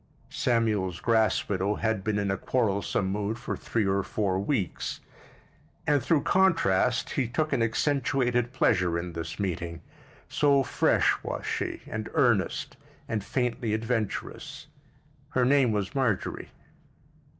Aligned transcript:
Samuel's 0.31 0.99
grass 0.99 1.47
widow 1.47 1.75
had 1.75 2.03
been 2.03 2.17
in 2.17 2.31
a 2.31 2.35
quarrelsome 2.37 3.05
mood 3.11 3.37
for 3.37 3.55
three 3.55 3.85
or 3.85 4.01
four 4.01 4.39
weeks, 4.39 4.99
and 5.85 6.01
through 6.01 6.23
contrast, 6.23 7.11
he 7.11 7.27
took 7.27 7.53
an 7.53 7.61
accentuated 7.61 8.51
pleasure 8.51 8.97
in 8.97 9.13
this 9.13 9.39
meeting; 9.39 9.81
so 10.27 10.63
fresh 10.63 11.13
was 11.21 11.45
she, 11.45 11.81
and 11.85 12.09
earnest, 12.15 12.77
and 13.07 13.23
faintly 13.23 13.75
adventurous. 13.75 14.65
Her 15.29 15.45
name 15.45 15.71
was 15.71 15.93
Marjorie. 15.93 16.49